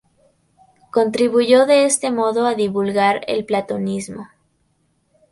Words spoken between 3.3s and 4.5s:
platonismo.